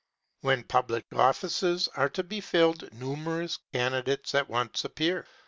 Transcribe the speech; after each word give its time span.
When 0.39 0.63
public 0.63 1.05
offices 1.13 1.87
are 1.89 2.09
to 2.09 2.23
be 2.23 2.41
filled 2.41 2.91
numerous 2.91 3.59
candidates 3.71 4.33
at 4.33 4.49
once 4.49 4.83
appear. 4.83 5.27